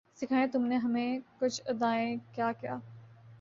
سکھائیں 0.15 0.47
تم 0.47 0.65
نے 0.65 0.77
ہمیں 0.77 1.19
کج 1.39 1.61
ادائیاں 1.65 2.35
کیا 2.35 2.51
کیا 2.51 2.77